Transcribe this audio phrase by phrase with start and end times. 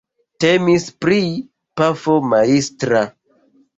[0.43, 1.19] Temis pri
[1.81, 3.05] pafo majstra.